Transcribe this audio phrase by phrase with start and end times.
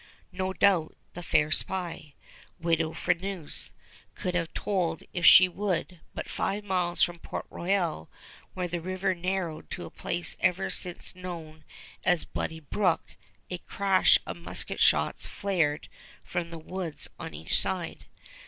[0.31, 2.15] No doubt the fair spy,
[2.59, 3.69] Widow Freneuse,
[4.15, 8.09] could have told if she would; but five miles from Port Royal,
[8.55, 11.63] where the river narrowed to a place ever since known
[12.03, 13.15] as Bloody Brook,
[13.51, 15.87] a crash of musket shots flared
[16.23, 18.05] from the woods on each side.